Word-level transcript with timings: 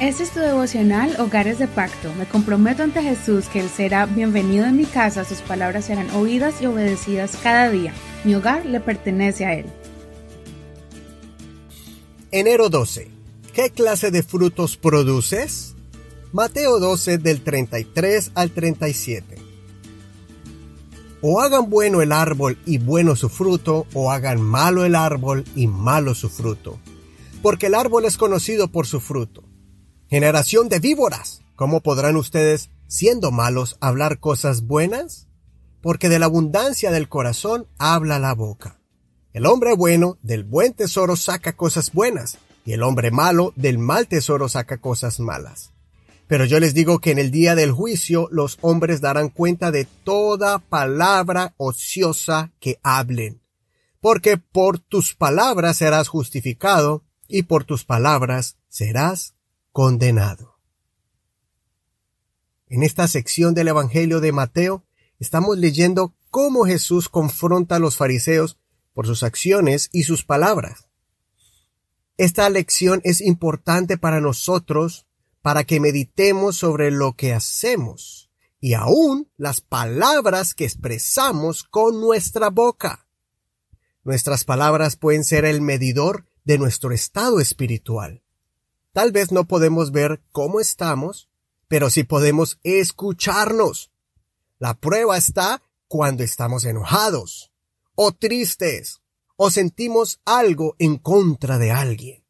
Este 0.00 0.22
es 0.22 0.30
tu 0.30 0.40
devocional 0.40 1.14
Hogares 1.20 1.58
de 1.58 1.68
Pacto. 1.68 2.10
Me 2.14 2.26
comprometo 2.26 2.82
ante 2.82 3.02
Jesús 3.02 3.48
que 3.48 3.60
Él 3.60 3.68
será 3.68 4.06
bienvenido 4.06 4.64
en 4.64 4.78
mi 4.78 4.86
casa, 4.86 5.26
sus 5.26 5.42
palabras 5.42 5.84
serán 5.84 6.08
oídas 6.12 6.62
y 6.62 6.66
obedecidas 6.66 7.36
cada 7.42 7.68
día. 7.68 7.92
Mi 8.24 8.34
hogar 8.34 8.64
le 8.64 8.80
pertenece 8.80 9.44
a 9.44 9.52
Él. 9.58 9.66
Enero 12.30 12.70
12. 12.70 13.10
¿Qué 13.52 13.68
clase 13.68 14.10
de 14.10 14.22
frutos 14.22 14.78
produces? 14.78 15.74
Mateo 16.32 16.80
12 16.80 17.18
del 17.18 17.42
33 17.42 18.30
al 18.34 18.52
37. 18.52 19.36
O 21.20 21.42
hagan 21.42 21.68
bueno 21.68 22.00
el 22.00 22.12
árbol 22.12 22.56
y 22.64 22.78
bueno 22.78 23.16
su 23.16 23.28
fruto, 23.28 23.86
o 23.92 24.10
hagan 24.10 24.40
malo 24.40 24.86
el 24.86 24.94
árbol 24.94 25.44
y 25.54 25.66
malo 25.66 26.14
su 26.14 26.30
fruto. 26.30 26.78
Porque 27.42 27.66
el 27.66 27.74
árbol 27.74 28.06
es 28.06 28.16
conocido 28.16 28.68
por 28.68 28.86
su 28.86 29.00
fruto. 29.00 29.42
Generación 30.10 30.68
de 30.68 30.80
víboras. 30.80 31.40
¿Cómo 31.54 31.82
podrán 31.82 32.16
ustedes, 32.16 32.70
siendo 32.88 33.30
malos, 33.30 33.76
hablar 33.80 34.18
cosas 34.18 34.62
buenas? 34.62 35.28
Porque 35.80 36.08
de 36.08 36.18
la 36.18 36.26
abundancia 36.26 36.90
del 36.90 37.08
corazón 37.08 37.68
habla 37.78 38.18
la 38.18 38.34
boca. 38.34 38.80
El 39.32 39.46
hombre 39.46 39.76
bueno 39.76 40.18
del 40.20 40.42
buen 40.42 40.74
tesoro 40.74 41.14
saca 41.14 41.52
cosas 41.52 41.92
buenas, 41.92 42.38
y 42.64 42.72
el 42.72 42.82
hombre 42.82 43.12
malo 43.12 43.52
del 43.54 43.78
mal 43.78 44.08
tesoro 44.08 44.48
saca 44.48 44.78
cosas 44.78 45.20
malas. 45.20 45.74
Pero 46.26 46.44
yo 46.44 46.58
les 46.58 46.74
digo 46.74 46.98
que 46.98 47.12
en 47.12 47.20
el 47.20 47.30
día 47.30 47.54
del 47.54 47.70
juicio 47.70 48.26
los 48.32 48.58
hombres 48.62 49.00
darán 49.00 49.28
cuenta 49.28 49.70
de 49.70 49.84
toda 49.84 50.58
palabra 50.58 51.54
ociosa 51.56 52.50
que 52.58 52.80
hablen. 52.82 53.42
Porque 54.00 54.38
por 54.38 54.80
tus 54.80 55.14
palabras 55.14 55.76
serás 55.76 56.08
justificado, 56.08 57.04
y 57.28 57.44
por 57.44 57.62
tus 57.62 57.84
palabras 57.84 58.56
serás 58.68 59.36
condenado. 59.72 60.58
En 62.68 62.82
esta 62.82 63.08
sección 63.08 63.54
del 63.54 63.68
Evangelio 63.68 64.20
de 64.20 64.32
Mateo 64.32 64.84
estamos 65.18 65.58
leyendo 65.58 66.14
cómo 66.30 66.64
Jesús 66.64 67.08
confronta 67.08 67.76
a 67.76 67.78
los 67.80 67.96
fariseos 67.96 68.58
por 68.92 69.06
sus 69.06 69.22
acciones 69.22 69.88
y 69.92 70.04
sus 70.04 70.24
palabras. 70.24 70.88
Esta 72.16 72.48
lección 72.50 73.00
es 73.04 73.20
importante 73.20 73.96
para 73.96 74.20
nosotros 74.20 75.06
para 75.42 75.64
que 75.64 75.80
meditemos 75.80 76.56
sobre 76.56 76.90
lo 76.90 77.14
que 77.14 77.32
hacemos 77.32 78.30
y 78.60 78.74
aún 78.74 79.30
las 79.36 79.60
palabras 79.60 80.54
que 80.54 80.64
expresamos 80.64 81.64
con 81.64 82.00
nuestra 82.00 82.50
boca. 82.50 83.08
Nuestras 84.04 84.44
palabras 84.44 84.96
pueden 84.96 85.24
ser 85.24 85.44
el 85.44 85.60
medidor 85.60 86.26
de 86.44 86.58
nuestro 86.58 86.92
estado 86.92 87.40
espiritual. 87.40 88.19
Tal 88.92 89.12
vez 89.12 89.30
no 89.30 89.44
podemos 89.44 89.92
ver 89.92 90.20
cómo 90.32 90.60
estamos, 90.60 91.28
pero 91.68 91.90
sí 91.90 92.02
podemos 92.02 92.58
escucharnos. 92.64 93.90
La 94.58 94.74
prueba 94.74 95.16
está 95.16 95.62
cuando 95.86 96.24
estamos 96.24 96.64
enojados, 96.64 97.52
o 97.94 98.12
tristes, 98.12 99.00
o 99.36 99.50
sentimos 99.50 100.20
algo 100.24 100.74
en 100.78 100.98
contra 100.98 101.58
de 101.58 101.70
alguien. 101.70 102.24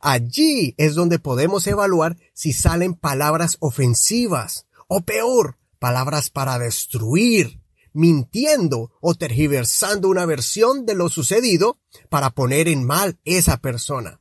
Allí 0.00 0.74
es 0.76 0.94
donde 0.94 1.18
podemos 1.18 1.66
evaluar 1.66 2.16
si 2.32 2.52
salen 2.52 2.94
palabras 2.94 3.56
ofensivas, 3.60 4.66
o 4.86 5.00
peor, 5.00 5.58
palabras 5.78 6.30
para 6.30 6.58
destruir, 6.58 7.60
mintiendo 7.92 8.92
o 9.00 9.14
tergiversando 9.14 10.08
una 10.08 10.26
versión 10.26 10.86
de 10.86 10.94
lo 10.94 11.08
sucedido 11.08 11.78
para 12.08 12.30
poner 12.30 12.68
en 12.68 12.84
mal 12.84 13.18
esa 13.24 13.56
persona. 13.56 14.20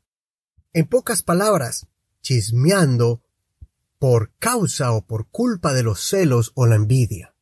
En 0.73 0.87
pocas 0.87 1.23
palabras, 1.23 1.87
chismeando 2.21 3.21
por 3.99 4.31
causa 4.37 4.91
o 4.91 5.05
por 5.05 5.27
culpa 5.27 5.73
de 5.73 5.83
los 5.83 6.01
celos 6.01 6.51
o 6.55 6.65
la 6.65 6.75
envidia. 6.75 7.33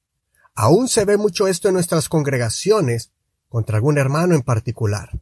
Aún 0.54 0.88
se 0.88 1.04
ve 1.06 1.18
mucho 1.18 1.48
esto 1.48 1.68
en 1.68 1.74
nuestras 1.74 2.08
congregaciones 2.08 3.12
contra 3.50 3.78
algún 3.78 3.98
hermano 3.98 4.36
en 4.36 4.42
particular. 4.42 5.20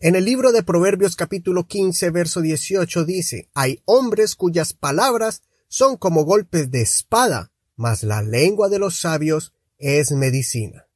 En 0.00 0.14
el 0.14 0.24
libro 0.24 0.52
de 0.52 0.62
Proverbios 0.62 1.16
capítulo 1.16 1.66
15 1.66 2.10
verso 2.10 2.40
18 2.40 3.04
dice, 3.04 3.50
hay 3.52 3.82
hombres 3.84 4.36
cuyas 4.36 4.72
palabras 4.72 5.42
son 5.66 5.96
como 5.96 6.24
golpes 6.24 6.70
de 6.70 6.80
espada, 6.80 7.52
mas 7.76 8.04
la 8.04 8.22
lengua 8.22 8.68
de 8.68 8.78
los 8.78 9.00
sabios 9.00 9.52
es 9.76 10.12
medicina. 10.12 10.86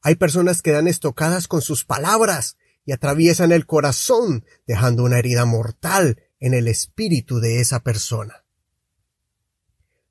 Hay 0.00 0.14
personas 0.14 0.62
que 0.62 0.72
dan 0.72 0.88
estocadas 0.88 1.48
con 1.48 1.60
sus 1.60 1.84
palabras 1.84 2.56
y 2.84 2.92
atraviesan 2.92 3.52
el 3.52 3.66
corazón, 3.66 4.44
dejando 4.66 5.04
una 5.04 5.18
herida 5.18 5.44
mortal 5.44 6.22
en 6.38 6.54
el 6.54 6.68
espíritu 6.68 7.40
de 7.40 7.60
esa 7.60 7.80
persona. 7.80 8.44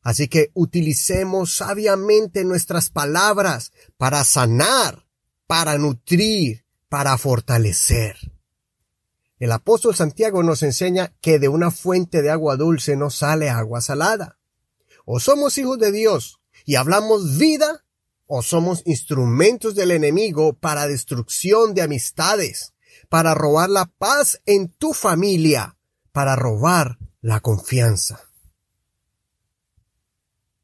Así 0.01 0.27
que 0.27 0.51
utilicemos 0.53 1.55
sabiamente 1.55 2.45
nuestras 2.45 2.89
palabras 2.89 3.73
para 3.97 4.23
sanar, 4.23 5.05
para 5.45 5.77
nutrir, 5.77 6.65
para 6.87 7.17
fortalecer. 7.17 8.17
El 9.39 9.51
apóstol 9.51 9.95
Santiago 9.95 10.43
nos 10.43 10.63
enseña 10.63 11.13
que 11.21 11.39
de 11.39 11.47
una 11.47 11.71
fuente 11.71 12.21
de 12.21 12.29
agua 12.29 12.57
dulce 12.57 12.95
no 12.95 13.09
sale 13.09 13.49
agua 13.49 13.81
salada. 13.81 14.37
O 15.05 15.19
somos 15.19 15.57
hijos 15.57 15.79
de 15.79 15.91
Dios 15.91 16.39
y 16.65 16.75
hablamos 16.75 17.37
vida 17.37 17.85
o 18.31 18.43
somos 18.43 18.83
instrumentos 18.85 19.73
del 19.73 19.89
enemigo 19.89 20.53
para 20.53 20.85
destrucción 20.85 21.73
de 21.73 21.81
amistades, 21.81 22.75
para 23.09 23.33
robar 23.33 23.71
la 23.71 23.85
paz 23.85 24.39
en 24.45 24.69
tu 24.69 24.93
familia, 24.93 25.77
para 26.11 26.35
robar 26.35 26.99
la 27.21 27.39
confianza. 27.39 28.21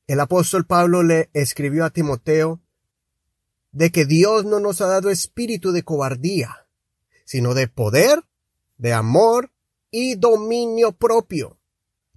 El 0.05 0.19
apóstol 0.19 0.67
Pablo 0.67 1.01
le 1.01 1.31
escribió 1.33 1.85
a 1.85 1.89
Timoteo 1.89 2.61
de 3.71 3.91
que 3.91 4.05
Dios 4.05 4.45
no 4.45 4.59
nos 4.59 4.79
ha 4.81 4.85
dado 4.85 5.09
espíritu 5.09 5.71
de 5.71 5.81
cobardía, 5.81 6.67
sino 7.25 7.55
de 7.55 7.67
poder, 7.67 8.23
de 8.77 8.93
amor 8.93 9.51
y 9.89 10.13
dominio 10.13 10.91
propio. 10.91 11.57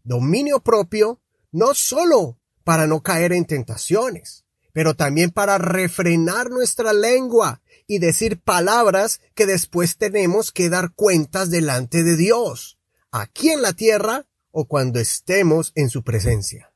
Dominio 0.04 0.60
propio 0.60 1.22
no 1.52 1.72
solo 1.72 2.38
para 2.64 2.86
no 2.86 3.02
caer 3.02 3.32
en 3.32 3.46
tentaciones, 3.46 4.44
pero 4.78 4.94
también 4.94 5.32
para 5.32 5.58
refrenar 5.58 6.50
nuestra 6.50 6.92
lengua 6.92 7.60
y 7.88 7.98
decir 7.98 8.40
palabras 8.40 9.20
que 9.34 9.44
después 9.44 9.96
tenemos 9.96 10.52
que 10.52 10.68
dar 10.68 10.92
cuentas 10.92 11.50
delante 11.50 12.04
de 12.04 12.14
Dios, 12.14 12.78
aquí 13.10 13.50
en 13.50 13.60
la 13.60 13.72
tierra 13.72 14.26
o 14.52 14.66
cuando 14.66 15.00
estemos 15.00 15.72
en 15.74 15.90
su 15.90 16.04
presencia. 16.04 16.72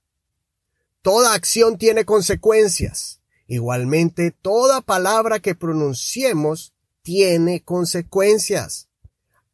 Toda 1.00 1.32
acción 1.32 1.78
tiene 1.78 2.04
consecuencias. 2.04 3.20
Igualmente, 3.46 4.32
toda 4.32 4.80
palabra 4.80 5.38
que 5.38 5.54
pronunciemos 5.54 6.74
tiene 7.02 7.62
consecuencias. 7.62 8.88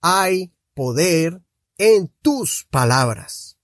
Hay 0.01 0.55
poder 0.73 1.43
en 1.77 2.11
tus 2.23 2.67
palabras. 2.71 3.59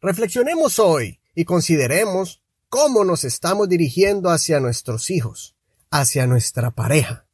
Reflexionemos 0.00 0.80
hoy 0.80 1.20
y 1.36 1.44
consideremos 1.44 2.40
cómo 2.70 3.04
nos 3.04 3.24
estamos 3.24 3.68
dirigiendo 3.68 4.30
hacia 4.30 4.60
nuestros 4.60 5.10
hijos, 5.10 5.56
hacia 5.90 6.26
nuestra 6.26 6.70
pareja. 6.70 7.26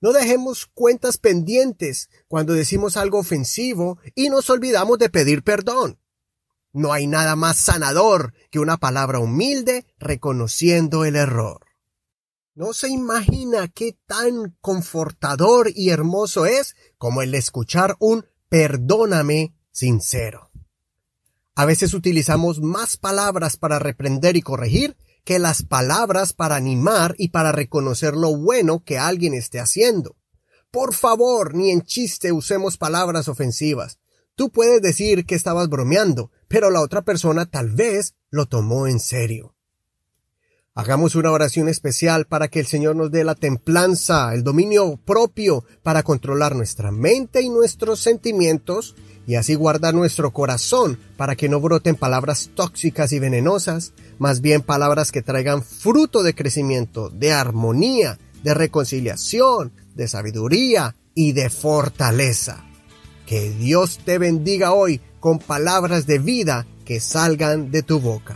No 0.00 0.12
dejemos 0.12 0.66
cuentas 0.66 1.18
pendientes 1.18 2.08
cuando 2.28 2.54
decimos 2.54 2.96
algo 2.96 3.18
ofensivo 3.18 3.98
y 4.14 4.28
nos 4.28 4.48
olvidamos 4.48 4.98
de 4.98 5.10
pedir 5.10 5.42
perdón. 5.42 5.98
No 6.72 6.92
hay 6.92 7.06
nada 7.06 7.36
más 7.36 7.56
sanador 7.56 8.34
que 8.50 8.60
una 8.60 8.76
palabra 8.76 9.18
humilde 9.18 9.86
reconociendo 9.98 11.04
el 11.04 11.16
error. 11.16 11.66
No 12.54 12.72
se 12.72 12.88
imagina 12.88 13.66
qué 13.66 13.98
tan 14.06 14.56
confortador 14.60 15.72
y 15.74 15.90
hermoso 15.90 16.46
es 16.46 16.76
como 16.98 17.22
el 17.22 17.34
escuchar 17.34 17.96
un 17.98 18.26
perdóname 18.48 19.56
sincero. 19.72 20.50
A 21.56 21.66
veces 21.66 21.94
utilizamos 21.94 22.60
más 22.60 22.96
palabras 22.96 23.56
para 23.56 23.78
reprender 23.78 24.36
y 24.36 24.42
corregir 24.42 24.96
que 25.24 25.38
las 25.38 25.62
palabras 25.62 26.32
para 26.32 26.56
animar 26.56 27.14
y 27.16 27.28
para 27.28 27.52
reconocer 27.52 28.14
lo 28.14 28.36
bueno 28.36 28.82
que 28.84 28.98
alguien 28.98 29.34
esté 29.34 29.60
haciendo. 29.60 30.16
Por 30.70 30.94
favor, 30.94 31.54
ni 31.54 31.70
en 31.70 31.82
chiste 31.82 32.32
usemos 32.32 32.76
palabras 32.76 33.28
ofensivas. 33.28 34.00
Tú 34.34 34.50
puedes 34.50 34.82
decir 34.82 35.24
que 35.24 35.36
estabas 35.36 35.68
bromeando, 35.68 36.32
pero 36.48 36.70
la 36.70 36.80
otra 36.80 37.02
persona 37.02 37.46
tal 37.46 37.70
vez 37.70 38.16
lo 38.30 38.46
tomó 38.46 38.88
en 38.88 38.98
serio. 38.98 39.53
Hagamos 40.76 41.14
una 41.14 41.30
oración 41.30 41.68
especial 41.68 42.24
para 42.24 42.48
que 42.48 42.58
el 42.58 42.66
Señor 42.66 42.96
nos 42.96 43.12
dé 43.12 43.22
la 43.22 43.36
templanza, 43.36 44.34
el 44.34 44.42
dominio 44.42 44.96
propio 45.04 45.64
para 45.84 46.02
controlar 46.02 46.56
nuestra 46.56 46.90
mente 46.90 47.42
y 47.42 47.48
nuestros 47.48 48.00
sentimientos 48.00 48.96
y 49.24 49.36
así 49.36 49.54
guardar 49.54 49.94
nuestro 49.94 50.32
corazón 50.32 50.98
para 51.16 51.36
que 51.36 51.48
no 51.48 51.60
broten 51.60 51.94
palabras 51.94 52.50
tóxicas 52.56 53.12
y 53.12 53.20
venenosas, 53.20 53.92
más 54.18 54.40
bien 54.40 54.62
palabras 54.62 55.12
que 55.12 55.22
traigan 55.22 55.62
fruto 55.62 56.24
de 56.24 56.34
crecimiento, 56.34 57.08
de 57.08 57.32
armonía, 57.32 58.18
de 58.42 58.54
reconciliación, 58.54 59.70
de 59.94 60.08
sabiduría 60.08 60.96
y 61.14 61.34
de 61.34 61.50
fortaleza. 61.50 62.64
Que 63.26 63.50
Dios 63.50 64.00
te 64.04 64.18
bendiga 64.18 64.72
hoy 64.72 65.00
con 65.20 65.38
palabras 65.38 66.08
de 66.08 66.18
vida 66.18 66.66
que 66.84 66.98
salgan 66.98 67.70
de 67.70 67.84
tu 67.84 68.00
boca. 68.00 68.34